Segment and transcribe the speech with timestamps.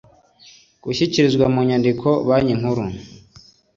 [0.83, 2.83] gushyikirizwa mu nyandiko Banki Nkuru